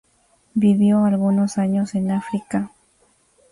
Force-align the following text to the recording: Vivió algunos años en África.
Vivió 0.55 1.05
algunos 1.05 1.59
años 1.59 1.93
en 1.93 2.09
África. 2.09 2.71